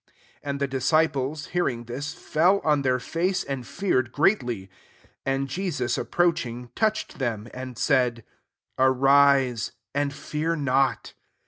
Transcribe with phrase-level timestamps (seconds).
[0.37, 4.61] 6 And the disciples hearing thisy fell on their face, and feared greatly.
[5.25, 8.23] 7 And Jesus ap proaching, touched them, and said,
[8.79, 11.13] "Arise, and fear not."